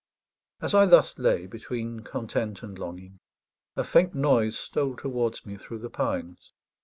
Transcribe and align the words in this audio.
As 0.61 0.73
I 0.73 0.87
thus 0.87 1.15
lay, 1.19 1.45
between 1.45 1.99
content 1.99 2.63
and 2.63 2.75
longing, 2.79 3.19
a 3.75 3.83
faint 3.83 4.15
noise 4.15 4.57
stole 4.57 4.95
towards 4.95 5.45
me 5.45 5.57
through 5.57 5.77
the 5.77 5.91
pines. 5.91 6.53